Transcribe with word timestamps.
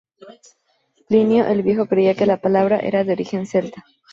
Plinio 1.07 1.45
el 1.45 1.61
Viejo 1.61 1.85
creía 1.85 2.15
que 2.15 2.25
la 2.25 2.41
palabra 2.41 2.79
era 2.79 3.03
de 3.03 3.11
origen 3.13 3.45
celta. 3.45 3.85